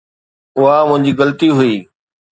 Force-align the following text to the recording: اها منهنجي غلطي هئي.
اها 0.59 0.77
منهنجي 0.89 1.11
غلطي 1.19 1.47
هئي. 1.57 1.75